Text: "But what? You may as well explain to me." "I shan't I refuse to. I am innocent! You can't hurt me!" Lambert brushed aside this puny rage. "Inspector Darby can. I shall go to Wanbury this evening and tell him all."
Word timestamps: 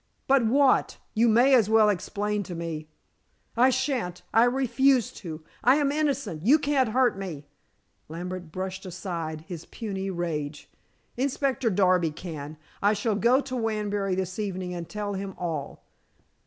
"But 0.25 0.47
what? 0.47 0.97
You 1.13 1.29
may 1.29 1.53
as 1.53 1.69
well 1.69 1.87
explain 1.87 2.41
to 2.49 2.55
me." 2.55 2.87
"I 3.55 3.69
shan't 3.69 4.23
I 4.33 4.45
refuse 4.45 5.11
to. 5.21 5.43
I 5.63 5.75
am 5.75 5.91
innocent! 5.91 6.43
You 6.43 6.57
can't 6.57 6.89
hurt 6.89 7.19
me!" 7.19 7.45
Lambert 8.09 8.51
brushed 8.51 8.83
aside 8.87 9.45
this 9.47 9.67
puny 9.69 10.09
rage. 10.09 10.71
"Inspector 11.17 11.69
Darby 11.69 12.09
can. 12.09 12.57
I 12.81 12.93
shall 12.93 13.13
go 13.13 13.41
to 13.41 13.55
Wanbury 13.55 14.15
this 14.15 14.39
evening 14.39 14.73
and 14.73 14.89
tell 14.89 15.13
him 15.13 15.35
all." 15.37 15.83